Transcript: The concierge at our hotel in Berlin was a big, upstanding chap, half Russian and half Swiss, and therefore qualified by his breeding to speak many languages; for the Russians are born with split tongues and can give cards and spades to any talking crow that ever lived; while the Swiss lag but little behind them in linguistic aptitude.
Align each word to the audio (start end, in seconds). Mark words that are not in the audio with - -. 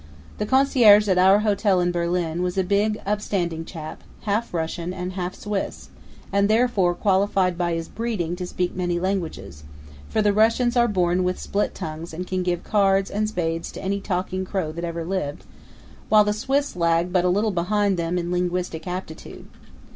The 0.39 0.47
concierge 0.47 1.07
at 1.07 1.19
our 1.19 1.41
hotel 1.41 1.79
in 1.79 1.91
Berlin 1.91 2.41
was 2.41 2.57
a 2.57 2.63
big, 2.63 2.99
upstanding 3.05 3.63
chap, 3.65 4.01
half 4.21 4.51
Russian 4.51 4.95
and 4.95 5.13
half 5.13 5.35
Swiss, 5.35 5.89
and 6.33 6.49
therefore 6.49 6.95
qualified 6.95 7.55
by 7.55 7.75
his 7.75 7.87
breeding 7.87 8.35
to 8.37 8.47
speak 8.47 8.73
many 8.75 8.99
languages; 8.99 9.63
for 10.09 10.23
the 10.23 10.33
Russians 10.33 10.75
are 10.75 10.87
born 10.87 11.23
with 11.23 11.39
split 11.39 11.75
tongues 11.75 12.15
and 12.15 12.25
can 12.25 12.41
give 12.41 12.63
cards 12.63 13.11
and 13.11 13.29
spades 13.29 13.71
to 13.73 13.83
any 13.83 14.01
talking 14.01 14.43
crow 14.43 14.71
that 14.71 14.83
ever 14.83 15.05
lived; 15.05 15.45
while 16.09 16.23
the 16.23 16.33
Swiss 16.33 16.75
lag 16.75 17.13
but 17.13 17.23
little 17.23 17.51
behind 17.51 17.95
them 17.95 18.17
in 18.17 18.31
linguistic 18.31 18.87
aptitude. 18.87 19.45